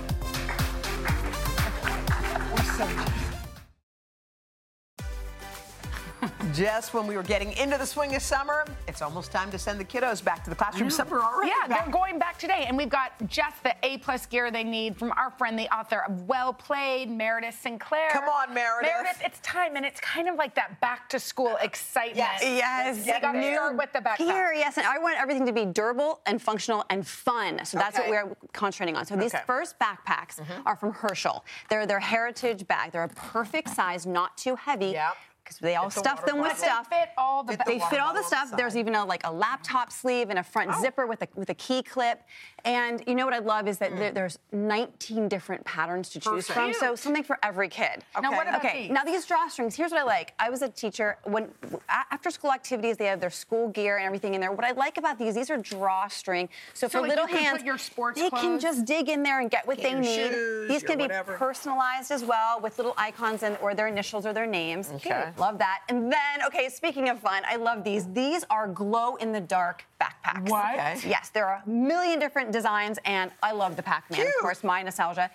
[6.54, 9.78] Just when we were getting into the swing of summer, it's almost time to send
[9.78, 10.90] the kiddos back to the classroom.
[10.90, 11.50] Summer already.
[11.50, 11.84] Yeah, back.
[11.84, 15.12] they're going back today, and we've got just the A plus gear they need from
[15.12, 18.08] our friend, the author of Well Played, Meredith Sinclair.
[18.10, 18.90] Come on, Meredith.
[18.90, 22.16] Meredith, it's time, and it's kind of like that back to school excitement.
[22.16, 22.42] Yes.
[22.42, 23.06] Yes.
[23.06, 24.16] You got to start with the backpack.
[24.16, 27.64] Here, yes, and I want everything to be durable and functional and fun.
[27.64, 28.10] So that's Okay.
[28.10, 29.04] what we're concentrating on.
[29.04, 29.38] So these Okay.
[29.42, 29.46] Mm-hmm.
[29.46, 31.44] first backpacks are from Herschel.
[31.68, 32.92] They're their heritage bag.
[32.92, 34.86] They're a perfect size, not too heavy.
[34.92, 35.16] Yep.
[35.50, 36.88] Because they all Fit the stuff water them with stuff.
[36.88, 37.52] They fit all the.
[37.56, 38.50] Fit the They fit all the stuff.
[38.52, 40.80] the There's even a like a laptop sleeve and a front Oh.
[40.80, 42.22] zipper with a with a key clip.
[42.64, 43.98] And you know what I love is that hmm.
[43.98, 46.52] there, there's 19 different patterns to choose Perfect.
[46.52, 46.72] from.
[46.74, 48.04] So something for every kid.
[48.20, 48.48] Now, what Okay.
[48.48, 48.90] about Okay, these?
[48.92, 50.34] now these drawstrings, here's what I like.
[50.38, 51.16] I was a teacher.
[51.24, 51.48] When
[51.88, 54.52] after school activities, they have their school gear and everything in there.
[54.52, 56.48] What I like about these, these are drawstring.
[56.74, 59.22] So, for like, little you can hands, put your sports they can just dig in
[59.22, 60.68] there and get what they need.
[60.68, 61.34] these can be whatever.
[61.34, 64.90] personalized as well with little icons and or their initials or their names.
[64.96, 65.30] Okay.
[65.40, 65.80] Love that.
[65.88, 68.06] And then, okay, speaking of fun, I love these.
[68.12, 70.48] These are glow in the dark backpacks.
[70.50, 70.74] What?
[70.74, 71.00] Okay.
[71.08, 74.82] Yes, there are a million different designs, and I love the Pac-Man, of course, my
[74.82, 75.30] nostalgia.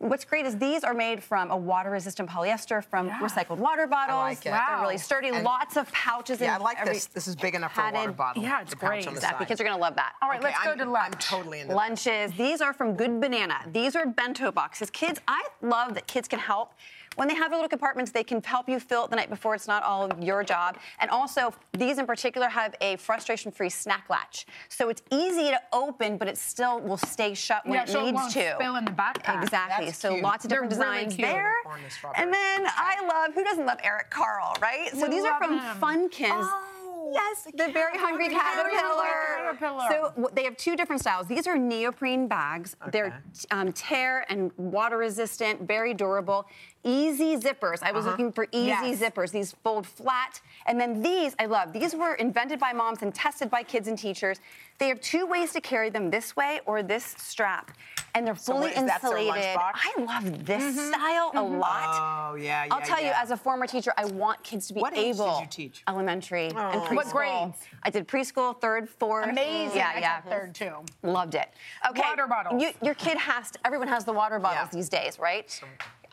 [0.00, 4.16] What's great is these are made from a water-resistant polyester from recycled water bottles.
[4.20, 4.44] like it.
[4.44, 5.26] They're really sturdy.
[5.30, 6.36] And- Lots of pouches.
[6.40, 6.50] In there.
[6.50, 7.06] Yeah, I like every this.
[7.06, 8.40] This is big enough for a water bottle.
[8.44, 9.06] Yeah, it's The pouch great.
[9.08, 9.46] Exactly.
[9.46, 10.12] Kids are gonna love that.
[10.22, 11.14] All right, Okay, let's go I'm, to lunch.
[11.14, 12.30] I'm totally into Lunches.
[12.34, 13.58] These are from Good Banana.
[13.72, 14.88] These are bento boxes.
[14.88, 16.74] Kids, I love that kids can help.
[17.18, 19.56] When they have their little compartments, they can help you fill it the night before.
[19.56, 20.78] It's not all your job.
[21.00, 24.46] And also, these in particular have a frustration-free snack latch.
[24.68, 28.02] So it's easy to open, but it still will stay shut when Yeah, it so
[28.02, 28.54] it needs won't to.
[28.54, 29.42] spill in the backpack.
[29.42, 29.86] Exactly.
[29.86, 30.22] That's so cute.
[30.22, 31.54] lots of They're different really designs there.
[31.64, 32.22] Corn and strawberry.
[32.22, 34.88] And then I love, who doesn't love Eric Carle, right?
[34.92, 35.80] So We these are from him.
[35.80, 36.48] Funkins.
[37.10, 39.06] Yes, the, very hungry caterpillar.
[39.38, 39.86] caterpillar.
[39.88, 41.26] So w- they have two different styles.
[41.26, 42.76] These are neoprene bags.
[42.82, 42.90] Okay.
[42.90, 46.46] They're um, tear and water resistant, very durable.
[46.84, 47.82] Easy zippers.
[47.82, 48.10] I was Uh-huh.
[48.12, 48.98] looking for easy Yes.
[49.00, 49.30] zippers.
[49.32, 50.40] These fold flat.
[50.66, 51.72] And then these, I love.
[51.72, 54.38] These were invented by moms and tested by kids and teachers.
[54.78, 57.72] They have two ways to carry them this way or this strap.
[58.14, 59.56] And they're fully what that, insulated.
[59.58, 62.30] I love this style a lot.
[62.32, 64.80] Oh, yeah, I'll yeah, tell you, as a former teacher, I want kids to be
[64.80, 65.40] What age did able.
[65.40, 65.82] you teach?
[65.86, 66.94] Elementary and preschool.
[66.96, 67.58] What grades?
[67.82, 69.28] I did preschool, third, fourth.
[69.28, 69.76] Amazing.
[69.76, 70.20] Yeah, I yeah.
[70.22, 70.76] third too.
[71.02, 71.50] Loved it.
[71.90, 72.00] Okay.
[72.00, 72.62] Water bottles.
[72.62, 74.76] You, your kid has to, everyone has the water bottles Yeah.
[74.78, 75.60] these days, right?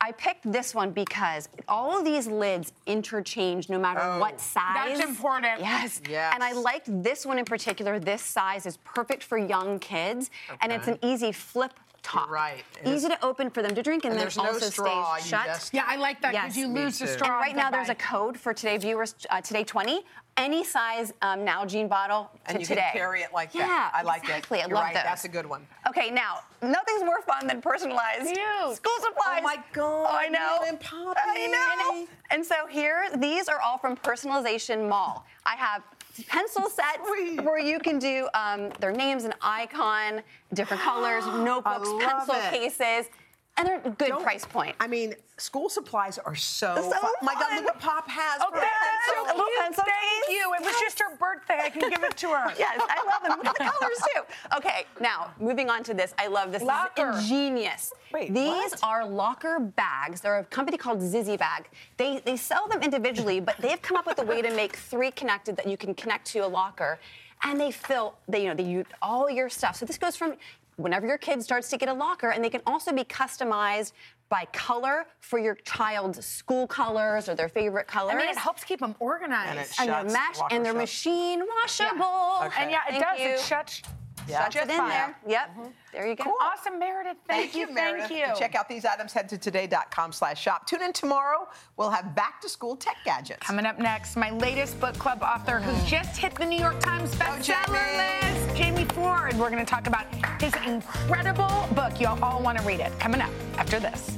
[0.01, 4.19] I picked this one because all of these lids interchange no matter Oh.
[4.19, 4.97] what size.
[4.97, 5.59] That's important.
[5.61, 6.01] Yes.
[6.09, 6.31] Yes.
[6.33, 7.99] And I liked this one in particular.
[7.99, 10.29] This size is perfect for young kids,
[10.61, 12.29] and it's an easy flip top.
[12.29, 12.63] right.
[12.83, 14.69] It Easy is- to open for them to drink, and, And then there's no also
[14.69, 15.45] straw, stays shut.
[15.47, 16.57] just- Yeah, I like that because Yes.
[16.57, 17.29] you lose the straw.
[17.29, 20.05] And right now, there's a code for today viewers, uh, today 20.
[20.37, 22.81] Any size um, Nalgene bottle to And you today.
[22.91, 23.59] can carry it like that.
[23.59, 24.59] Yeah, I like exactly.
[24.59, 24.63] it.
[24.63, 24.93] I love right.
[24.93, 25.03] those.
[25.03, 25.65] That's a good one.
[25.87, 28.75] Okay, now nothing's more fun than personalized Cute.
[28.75, 29.39] school supplies.
[29.39, 30.59] Oh my God, Oh, I know.
[30.67, 31.17] And Poppy.
[31.23, 32.07] I know.
[32.31, 35.25] And so here, these are all from Personalization Mall.
[35.45, 35.83] I have
[36.27, 37.41] pencil sets Sweet.
[37.41, 40.21] where you can do um, their names and icon,
[40.53, 42.51] different colors, notebooks, pencil it.
[42.51, 43.09] cases,
[43.57, 44.75] and they're a good Don't- price point.
[44.79, 47.11] I mean, school supplies are so, So fun.
[47.21, 47.55] My God, fun.
[47.57, 48.71] look what Pop has Oh, for a that's
[49.07, 49.25] pencil.
[49.25, 49.59] so A cute.
[49.59, 50.53] pencil Thank you.
[50.53, 50.79] It was Yes.
[50.81, 51.59] just her birthday.
[51.63, 52.53] I can give it to her.
[52.59, 53.37] Yes, I love them.
[53.43, 54.21] Look at the colors too.
[54.57, 56.13] Okay, now moving on to this.
[56.17, 56.61] I love this.
[56.63, 57.13] Locker.
[57.13, 57.93] This is ingenious.
[58.13, 58.83] Wait, These what?
[58.83, 60.21] are locker bags.
[60.21, 61.69] They're a company called Zizzy Bag.
[61.97, 65.11] They they sell them individually, but they've come up with a way to make three
[65.11, 66.99] connected that you can connect to a locker,
[67.43, 69.75] and they fill they you know they use all your stuff.
[69.77, 70.35] So this goes from
[70.77, 73.93] whenever your kid starts to get a locker, and they can also be customized
[74.29, 78.15] by color for your child's school colors or their favorite colors.
[78.15, 79.49] I mean, it helps keep them organized.
[79.49, 80.81] And it and they're shuts, matched, locker and they're shuts.
[80.81, 82.45] machine washable.
[82.47, 82.63] Okay.
[82.63, 83.19] And yeah, it Thank does.
[83.19, 83.29] you.
[83.29, 83.81] It shuts.
[84.27, 84.43] Yeah.
[84.45, 84.89] Shuts it in fine.
[84.89, 85.17] there.
[85.27, 85.49] Yep.
[85.51, 85.63] Mm-hmm.
[85.93, 86.23] There you go.
[86.25, 86.33] Cool.
[86.41, 87.17] Awesome, Meredith.
[87.27, 87.71] Thank, you.
[87.71, 88.07] Meredith.
[88.07, 88.33] Thank you.
[88.33, 90.65] To check out these items, head to today.com slash shop.
[90.67, 91.47] Tune in tomorrow.
[91.77, 93.45] We'll have back to school tech gadgets.
[93.45, 97.13] Coming up next, my latest book club author who just hit the New York Times
[97.15, 98.41] bestseller Jamie.
[98.45, 99.33] list, Jamie Ford.
[99.35, 100.05] We're going to talk about
[100.41, 101.99] his incredible book.
[101.99, 102.97] You'll all want to read it.
[102.99, 104.17] Coming up after this.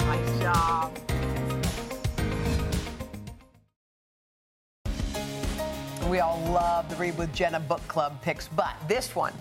[0.00, 1.03] Nice job.
[6.14, 9.32] We all love the Read with Jenna book club picks, but this one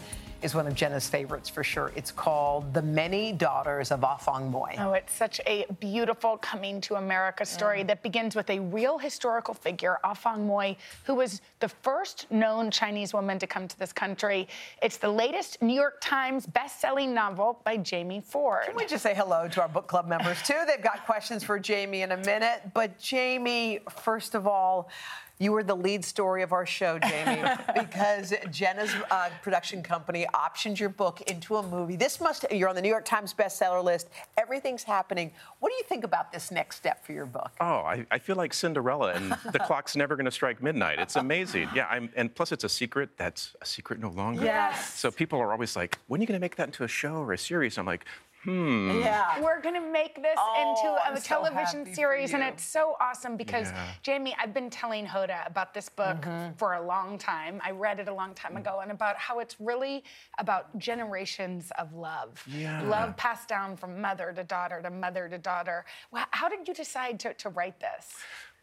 [0.42, 1.92] is one of Jenna's favorites for sure.
[1.96, 4.74] It's called The Many Daughters of ah Afong Moy.
[4.80, 7.88] Oh, it's such a beautiful coming to America story mm.
[7.88, 12.72] that begins with a real historical figure, ah Afong Moy, who was the first known
[12.72, 14.48] Chinese woman to come to this country.
[14.82, 18.64] It's the latest New York Times best-selling novel by Jamie Ford.
[18.66, 20.60] Can we just say hello to our book club members too?
[20.66, 22.72] They've got questions for Jamie in a minute.
[22.74, 24.90] But Jamie, first of all,
[25.40, 27.44] you were the lead story of our show, Jamie,
[27.74, 31.96] because Jenna's uh, production company optioned your book into a movie.
[31.96, 34.10] This must, you're on the New York Times bestseller list.
[34.38, 35.32] Everything's happening.
[35.60, 37.52] What do you think about this next step for your book?
[37.60, 41.00] Oh, I, I feel like Cinderella, and the clock's never going to strike midnight.
[41.00, 41.70] It's amazing.
[41.76, 44.44] Yeah, I'm, and plus it's a secret that's a secret no longer.
[44.44, 44.94] Yes.
[44.94, 47.16] So people are always like, when are you going to make that into a show
[47.16, 47.78] or a series?
[47.78, 48.06] I'm like,
[48.44, 49.00] hmm.
[49.00, 49.42] Yeah.
[49.42, 52.96] We're going to make this Oh, into I'm a so television series, and it's so
[53.00, 53.86] awesome because, Yeah.
[54.02, 56.54] Jamie, I've been telling Hoda about this book Mm-hmm.
[56.58, 57.62] for a long time.
[57.64, 60.04] I read it a long time ago, and about how it's really
[60.40, 62.44] about generations of love.
[62.48, 62.82] Yeah.
[62.84, 65.86] Love passed down from mother to daughter to mother to daughter.
[66.32, 68.14] How did you decide to, to write this?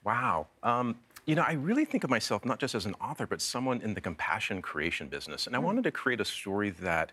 [0.05, 0.47] Wow.
[0.63, 3.83] Um, you know, I really think of myself not just as an author, but someone
[3.83, 5.47] in the compassion creation business.
[5.47, 7.13] And I wanted to create a story that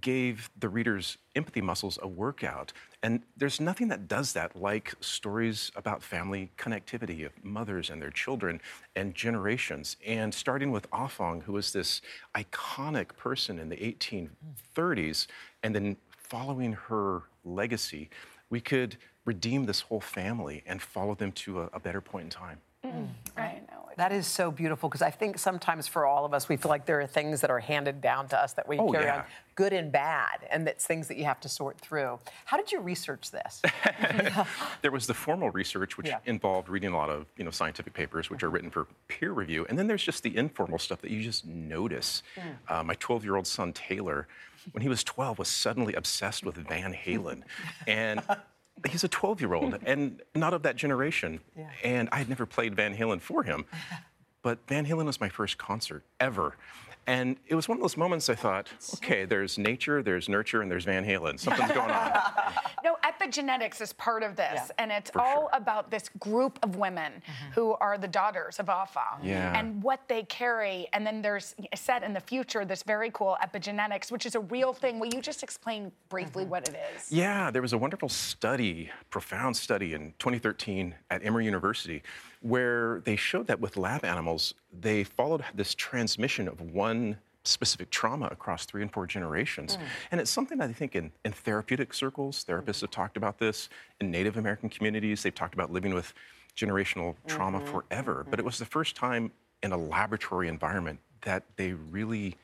[0.00, 2.72] gave the reader's empathy muscles a workout.
[3.02, 8.10] And there's nothing that does that like stories about family connectivity of mothers and their
[8.10, 8.60] children
[8.96, 9.96] and generations.
[10.04, 12.02] And starting with ah Afong, who was this
[12.34, 15.26] iconic person in the 1830s,
[15.62, 18.10] and then following her legacy,
[18.50, 22.30] we could redeem this whole family and follow them to a, a better point in
[22.30, 22.60] time.
[23.36, 23.88] I know.
[23.96, 26.84] That is so beautiful because I think sometimes for all of us, we feel like
[26.84, 29.20] there are things that are handed down to us that we Oh, carry yeah.
[29.20, 32.18] on, good and bad, and that's things that you have to sort through.
[32.44, 33.62] How did you research this?
[34.82, 36.18] There was the formal research, which Yeah.
[36.26, 39.64] involved reading a lot of you know scientific papers, which are written for peer review,
[39.68, 42.22] and then there's just the informal stuff that you just notice.
[42.68, 44.28] Uh, my 12-year-old son Taylor,
[44.72, 47.42] when he was 12, was suddenly obsessed with Van Halen,
[47.86, 48.20] and
[48.88, 51.40] he's a 12-year-old and not of that generation.
[51.56, 51.70] Yeah.
[51.84, 53.64] And I had never played Van Halen for him,
[54.42, 56.56] but Van Halen was my first concert ever.
[57.06, 60.70] And it was one of those moments I thought, okay, there's nature, there's nurture, and
[60.70, 61.38] there's Van Halen.
[61.38, 62.12] Something's going on.
[62.84, 64.68] No, epigenetics is part of this, Yeah.
[64.78, 67.50] and it's For all about this group of women mm-hmm.
[67.50, 69.58] who are the daughters of Afa Yeah.
[69.58, 70.86] and what they carry.
[70.92, 74.72] And then there's set in the future this very cool epigenetics, which is a real
[74.72, 75.00] thing.
[75.00, 76.52] Will you just explain briefly mm-hmm.
[76.52, 77.10] what it is?
[77.10, 82.04] Yeah, there was a wonderful study, profound study in 2013 at Emory University,
[82.40, 88.26] where they showed that with lab animals, they followed this transmission of one specific trauma
[88.26, 89.76] across three and four generations.
[89.76, 89.82] Hmm.
[90.10, 93.68] And it's something that I think in, in therapeutic circles, therapists have talked about this.
[94.00, 96.12] In Native American communities, they've talked about living with
[96.56, 97.70] generational trauma mm-hmm.
[97.70, 98.26] forever.
[98.28, 98.46] But it mm-hmm.
[98.46, 99.30] was the first time
[99.62, 102.36] in a laboratory environment that they really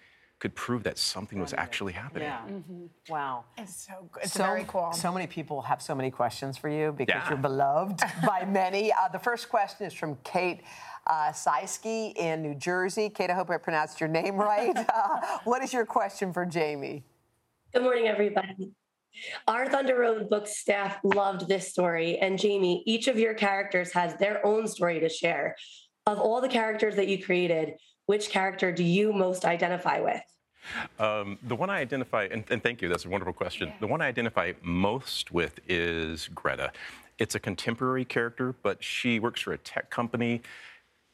[0.42, 2.26] could prove that something was actually happening.
[2.26, 3.12] Yeah.
[3.14, 3.44] Wow.
[3.56, 4.24] It's so good.
[4.24, 4.90] It's so, very cool.
[4.90, 7.28] So many people have so many questions for you because Yeah.
[7.28, 8.92] you're beloved by many.
[8.92, 10.62] Uh, the first question is from Kate
[11.06, 13.08] uh, Seiski in New Jersey.
[13.08, 14.76] Kate, I hope I pronounced your name right.
[14.92, 17.04] Uh, what is your question for Jamie?
[17.72, 18.72] Good morning, everybody.
[19.46, 22.18] Our Thunder Road book staff loved this story.
[22.18, 25.54] And Jamie, each of your characters has their own story to share.
[26.06, 27.74] Of all the characters that you created,
[28.06, 30.20] which character do you most identify with?
[30.98, 33.72] Um, the one I identify, and, and thank you, that's a wonderful question.
[33.80, 36.72] The one I identify most with is Greta.
[37.18, 40.42] It's a contemporary character, but she works for a tech company.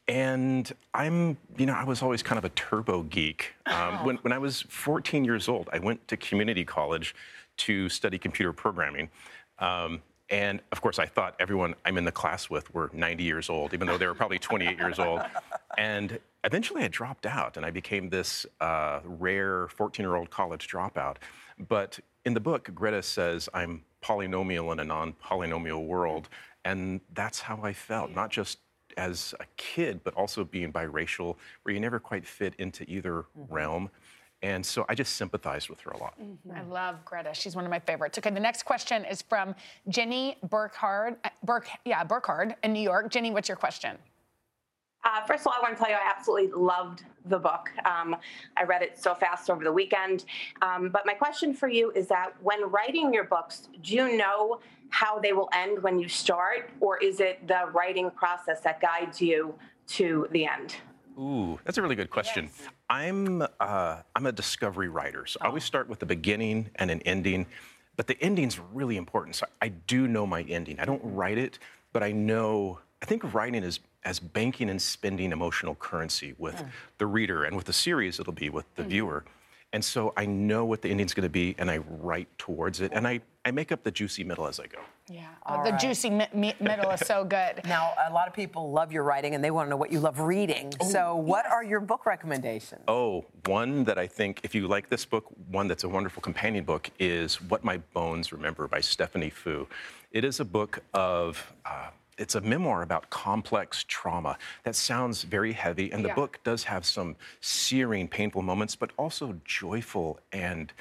[0.07, 3.55] And I'm, you know, I was always kind of a turbo geek.
[3.67, 7.15] Um, when, when I was 14 years old, I went to community college
[7.59, 9.11] to study computer programming.
[9.59, 13.49] Um, and of course, I thought everyone I'm in the class with were 90 years
[13.49, 15.21] old, even though they were probably 28 years old.
[15.77, 20.69] And eventually I dropped out and I became this uh, rare 14 year old college
[20.69, 21.17] dropout.
[21.69, 26.29] But in the book, Greta says I'm polynomial in a non polynomial world.
[26.65, 28.59] And that's how I felt, not just
[28.97, 33.91] as a kid, but also being biracial, where you never quite fit into either realm.
[34.43, 36.15] And so I just sympathized with her a lot.
[36.55, 37.31] I love Greta.
[37.33, 38.19] She's one of my favorites.
[38.19, 39.55] Okay, the next question is from
[39.89, 41.17] Jenny Burkhard.
[41.25, 43.11] uh, Burk, yeah, Burkhard in New York.
[43.11, 43.99] Jenny, what's your question?
[45.09, 47.71] Uh, first of all, I want to tell you I absolutely loved the book.
[47.87, 48.15] Um,
[48.59, 50.27] I read it so fast over the weekend.
[50.61, 54.61] Um, but my question for you is that when writing your books, do you know
[54.91, 59.21] how they will end when you start, or is it the writing process that guides
[59.21, 59.55] you
[59.87, 60.77] to the end?
[61.19, 62.51] Ooh, that's a really good question.
[62.91, 67.01] I'm uh, I'm a discovery writer, so I always start with the beginning and an
[67.03, 67.47] ending,
[67.97, 69.37] but the ending's really important.
[69.37, 70.79] So I do know my ending.
[70.79, 71.59] I don't write it,
[71.93, 72.79] but I know.
[73.01, 76.65] I think writing is as banking and spending emotional currency with
[76.97, 79.23] the reader, and with the series, it'll be with the viewer.
[79.75, 82.91] And so I know what the ending's going to be, and I write towards it,
[82.95, 84.79] and I, I make up the juicy middle as I go.
[85.11, 85.81] Yeah, All the right.
[85.81, 87.61] juicy mi- mi- middle is so good.
[87.67, 90.01] Now, a lot of people love your writing and they want to know what you
[90.01, 90.73] love reading.
[90.91, 92.81] so, what are your book recommendations?
[92.89, 96.65] Oh, one that I think, if you like this book, one that's a wonderful companion
[96.65, 99.69] book is What My Bones Remember by Stephanie Foo.
[100.13, 104.37] It is a book of, uh, it's a memoir about complex trauma.
[104.65, 106.15] That sounds very heavy, and the Yeah.
[106.15, 110.73] book does have some searing, painful moments, but also joyful and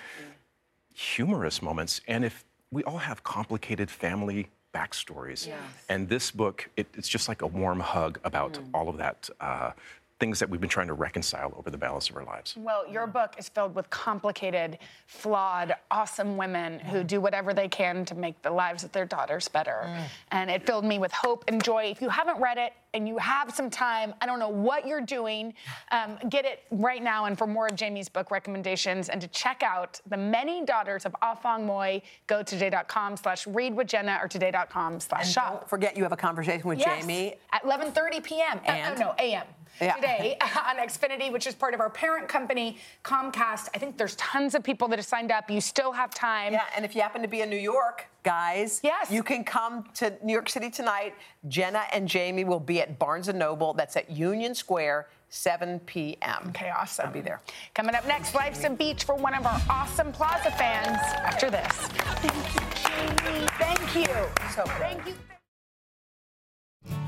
[0.93, 2.01] humorous moments.
[2.07, 5.85] And if we all have complicated family backstories, Yes.
[5.89, 9.29] and this book, it, it's just like a warm hug about all of that.
[9.39, 9.71] Uh,
[10.19, 12.55] Things that we've been trying to reconcile over the balance of our lives.
[12.57, 18.03] Well, your book is filled with complicated, flawed, awesome women who do whatever they can
[18.05, 19.95] to make the lives of their daughters better.
[20.31, 21.83] And it filled me with hope and joy.
[21.91, 25.01] If you haven't read it and you have some time, I don't know what you're
[25.01, 25.53] doing,
[25.91, 27.25] um, get it right now.
[27.25, 31.15] And for more of Jamie's book recommendations and to check out the many daughters of
[31.21, 35.53] Afong Moy, go to today.com slash read with Jenna or today.com slash And shop.
[35.59, 37.35] don't forget you have a conversation with Yes, Jamie.
[37.53, 38.57] at 11:30 p.m.
[38.67, 38.95] Uh, And?
[38.95, 39.45] uh, no, a.m.
[39.79, 39.95] Yeah.
[39.95, 43.69] Today on Xfinity, which is part of our parent company, Comcast.
[43.73, 45.49] I think there's tons of people that have signed up.
[45.49, 46.53] You still have time.
[46.53, 49.11] Yeah, and if you happen to be in New York, guys, yes.
[49.11, 51.13] you can come to New York City tonight.
[51.47, 53.73] Jenna and Jamie will be at Barnes & Noble.
[53.73, 56.47] That's at Union Square, 7 p.m.
[56.49, 57.07] Okay, awesome.
[57.07, 57.41] I'll be there.
[57.73, 60.97] Coming up next, Life's a Beach for one of our awesome Plaza fans.
[61.25, 63.47] After this, thank you, Jamie.
[63.57, 64.13] Thank you.
[64.53, 65.13] So thank you.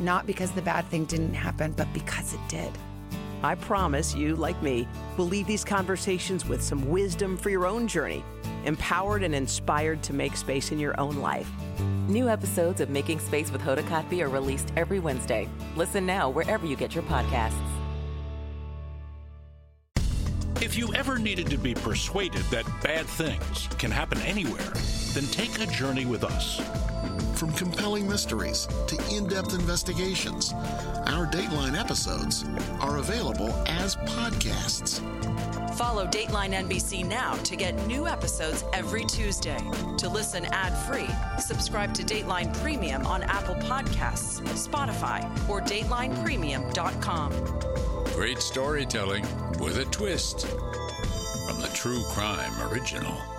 [0.00, 2.72] not because the bad thing didn't happen, but because it did.
[3.42, 7.86] I promise you, like me, will leave these conversations with some wisdom for your own
[7.86, 8.24] journey,
[8.64, 11.50] empowered and inspired to make space in your own life.
[12.08, 15.48] New episodes of Making Space with Hoda Kotb are released every Wednesday.
[15.76, 17.52] Listen now wherever you get your podcasts.
[20.62, 24.72] If you ever needed to be persuaded that bad things can happen anywhere,
[25.12, 26.62] then take a journey with us.
[27.34, 30.52] From compelling mysteries to in depth investigations,
[31.06, 32.44] our Dateline episodes
[32.80, 35.00] are available as podcasts.
[35.76, 39.58] Follow Dateline NBC now to get new episodes every Tuesday.
[39.98, 41.08] To listen ad free,
[41.40, 47.32] subscribe to Dateline Premium on Apple Podcasts, Spotify, or DatelinePremium.com.
[48.14, 49.24] Great storytelling
[49.58, 53.33] with a twist from the True Crime Original.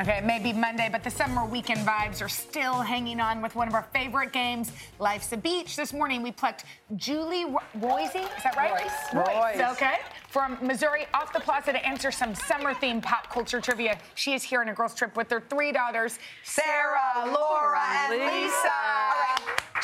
[0.00, 3.56] Okay, it may be Monday, but the summer weekend vibes are still hanging on with
[3.56, 4.70] one of our favorite games,
[5.00, 5.74] Life's a Beach.
[5.74, 8.14] This morning we plucked Julie Royce.
[8.14, 8.70] Is that right?
[8.70, 9.26] Royce.
[9.26, 9.72] Royce.
[9.72, 9.96] Okay.
[10.28, 13.98] From Missouri off the plaza to answer some summer themed pop culture trivia.
[14.14, 18.22] She is here on a girls' trip with her three daughters, Sarah, Laura, and Lisa.
[18.22, 19.27] All right.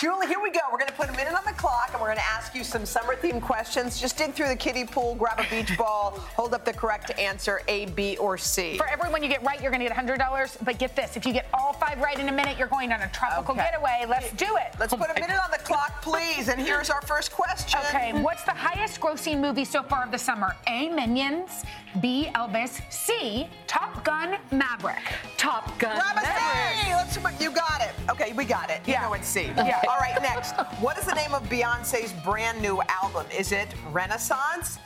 [0.01, 0.61] Julie, here we go.
[0.73, 2.65] We're going to put a minute on the clock and we're going to ask you
[2.65, 4.01] some summer themed questions.
[4.01, 7.61] Just dig through the kiddie pool, grab a beach ball, hold up the correct answer
[7.69, 8.77] A, B, or C.
[8.77, 10.65] For everyone you get right, you're going to get $100.
[10.65, 13.03] But get this if you get all five right in a minute, you're going on
[13.03, 13.65] a tropical Okay.
[13.71, 14.05] getaway.
[14.09, 14.75] Let's do it.
[14.81, 16.49] Let's put a minute on the clock, please.
[16.49, 17.79] And here's our first question.
[17.89, 20.57] Okay, what's the highest grossing movie so far of the summer?
[20.67, 20.89] A.
[20.89, 21.65] Minions,
[22.01, 22.31] B.
[22.35, 23.49] Elvis, C.
[23.67, 25.03] Top Gun Maverick.
[25.37, 26.93] Top Gun Grab a C.
[26.93, 27.91] Let's, you got it.
[28.11, 28.81] Okay, we got it.
[28.87, 29.51] You know it's C.
[29.57, 29.81] Yeah.
[29.89, 30.53] All right, next.
[30.81, 33.27] What is the name of Beyonce's brand new album?
[33.37, 34.79] Is it Renaissance,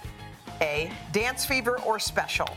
[0.60, 2.48] A, Dance Fever, or Special?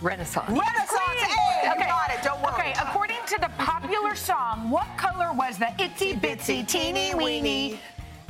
[0.00, 0.48] Renaissance.
[0.48, 1.34] Renaissance.
[1.62, 1.68] A.
[1.68, 2.22] You got it.
[2.22, 2.52] Don't worry.
[2.54, 7.80] Okay, according to the popular song, what color was the itsy bitsy teeny weeny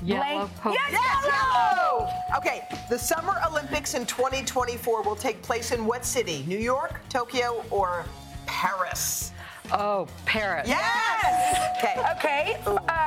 [0.03, 0.55] Yellow blank?
[0.57, 2.09] polka Yes, Yellow!
[2.39, 6.45] Okay, the Summer Olympics in 2024 will take place in what city?
[6.47, 8.05] New York, Tokyo, or
[8.47, 9.33] Paris?
[9.73, 10.67] Oh, Paris.
[10.67, 11.77] Yes!
[11.79, 12.03] Okay.
[12.17, 12.57] Okay,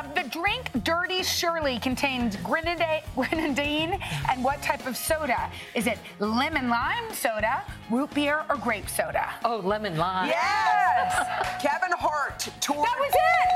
[0.02, 4.00] um, the drink Dirty Shirley contains grenadine, grenadine
[4.30, 5.50] and what type of soda?
[5.76, 9.30] Is it lemon lime soda, root beer, or grape soda?
[9.46, 10.28] Oh, lemon lime.
[10.28, 11.62] Yes!
[11.62, 12.86] Kevin Hart toured.
[12.86, 13.52] That was it!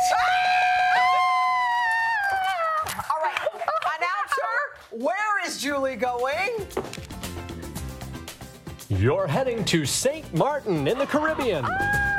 [3.12, 3.38] All right,
[3.98, 6.68] announcer, where is Julie going?
[8.90, 10.32] You're heading to St.
[10.36, 11.66] Martin in the Caribbean.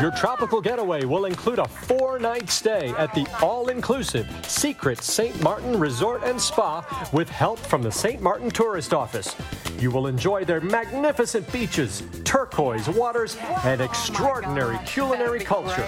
[0.00, 5.40] Your tropical getaway will include a four night stay at the all inclusive Secret St.
[5.42, 8.20] Martin Resort and Spa with help from the St.
[8.20, 9.36] Martin Tourist Office.
[9.78, 15.86] You will enjoy their magnificent beaches, turquoise waters, and extraordinary culinary culture.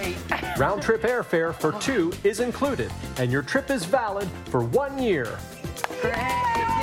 [0.59, 5.39] Round trip airfare for two is included, and your trip is valid for one year.
[6.01, 6.78] Julie,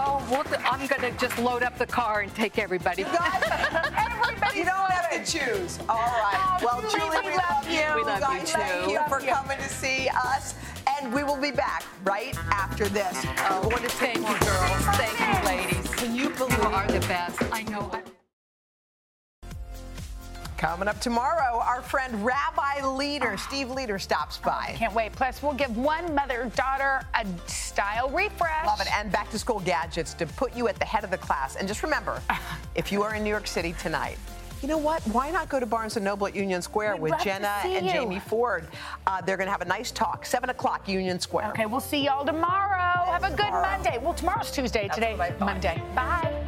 [0.00, 3.02] Oh, well, I'm going to just load up the car and take everybody.
[3.02, 4.56] You got it.
[4.56, 5.78] you don't have to choose.
[5.88, 6.58] All right.
[6.62, 7.78] Oh, well, Julie, Julie, we we love love you.
[7.80, 7.94] you.
[7.96, 8.90] We love you guys, Thank too.
[8.92, 9.32] you Love for you.
[9.32, 10.54] coming to see us.
[11.00, 13.24] And we will be back right after this.
[13.50, 14.96] Oh, We're going to thank you, girls.
[14.96, 15.94] Thank you, ladies.
[15.94, 17.42] Can you believe You are the best.
[17.52, 17.90] I know.
[17.92, 18.02] I-
[20.58, 24.74] Coming up tomorrow, our friend Rabbi Leder, Steve Leder, stops by.
[24.76, 25.12] Can't wait.
[25.12, 28.66] Plus, we'll give one mother daughter a style refresh.
[28.66, 28.92] Love it.
[28.92, 31.54] And back to school gadgets to put you at the head of the class.
[31.54, 32.20] And just remember,
[32.74, 34.18] if you are in New York City tonight,
[34.60, 35.00] you know what?
[35.02, 37.92] Why not go to Barnes & Noble at Union Square We'd with Jenna and you.
[37.92, 38.66] Jamie Ford?
[39.06, 40.26] Uh, they're going to have a nice talk.
[40.26, 41.50] 7 o'clock, Union Square.
[41.50, 43.04] Okay, we'll see y'all tomorrow.
[43.12, 43.52] Have a good.
[43.52, 43.98] Monday.
[44.02, 44.88] Well, tomorrow's Tuesday.
[44.92, 45.46] Today, I thought.
[45.46, 45.80] Monday.
[45.94, 46.47] Bye.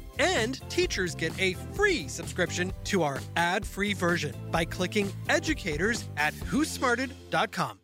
[0.19, 6.33] And teachers get a free subscription to our ad free version by clicking educators at
[6.33, 7.79] whosmarted.com.